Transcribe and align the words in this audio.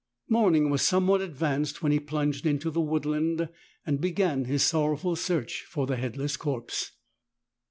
Morning 0.27 0.71
was 0.71 0.81
somewhat 0.81 1.21
advanced 1.21 1.83
when 1.83 1.91
he 1.91 1.99
plunged 1.99 2.47
into 2.47 2.71
the 2.71 2.81
woodland 2.81 3.49
and 3.85 4.01
began 4.01 4.45
his 4.45 4.63
sorrowful 4.63 5.15
search 5.15 5.61
for 5.69 5.85
the 5.85 5.95
head 5.97 6.17
less 6.17 6.35
corpse. 6.37 6.93